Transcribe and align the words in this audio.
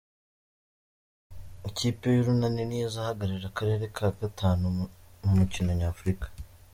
Ikipe 1.69 2.05
y’Urunani 2.11 2.61
niyo 2.65 2.85
izahagararira 2.89 3.45
akarere 3.49 3.83
ka 3.95 4.07
gatanu 4.19 4.63
mu 5.25 5.33
mikino 5.39 5.71
nyafurika. 5.79 6.27